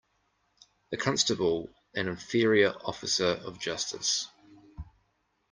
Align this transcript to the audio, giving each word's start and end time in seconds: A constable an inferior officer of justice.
A 0.91 0.97
constable 0.97 1.69
an 1.93 2.07
inferior 2.07 2.71
officer 2.85 3.39
of 3.45 3.59
justice. 3.59 4.27